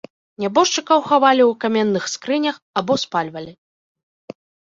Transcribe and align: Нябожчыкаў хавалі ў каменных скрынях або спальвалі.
Нябожчыкаў 0.43 0.99
хавалі 1.09 1.43
ў 1.51 1.59
каменных 1.65 2.03
скрынях 2.13 2.55
або 2.83 2.93
спальвалі. 3.05 3.53